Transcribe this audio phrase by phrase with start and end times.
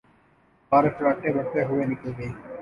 [0.71, 2.29] کار فراٹے بھرتی ہوئے نکل گئی۔